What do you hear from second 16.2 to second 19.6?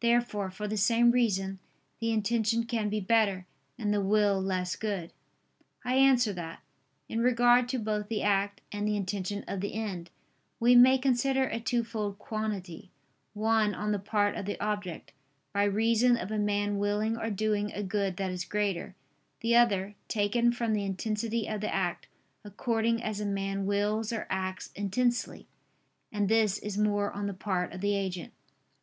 a man willing or doing a good that is greater; the